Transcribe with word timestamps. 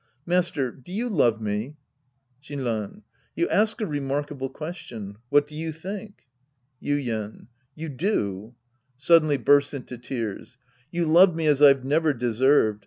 Master, 0.25 0.71
do 0.71 0.91
you 0.91 1.09
love 1.09 1.39
me? 1.39 1.75
Shinran. 2.41 3.03
You 3.35 3.47
ask 3.49 3.79
a 3.81 3.85
remarkable 3.85 4.49
question. 4.49 5.17
What 5.29 5.51
<io 5.51 5.59
you 5.59 5.71
think? 5.71 6.23
Yuien. 6.81 7.45
You 7.75 7.87
do. 7.89 8.55
{Suddenly 8.97 9.37
bursts 9.37 9.75
into 9.75 9.99
tears.) 9.99 10.57
You 10.89 11.05
love 11.05 11.35
me 11.35 11.45
as 11.45 11.61
I've 11.61 11.85
never 11.85 12.13
deserved. 12.13 12.79